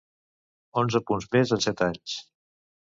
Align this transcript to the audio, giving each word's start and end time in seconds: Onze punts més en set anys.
Onze 0.83 1.03
punts 1.11 1.29
més 1.37 1.55
en 1.59 1.65
set 1.69 1.87
anys. 1.93 2.21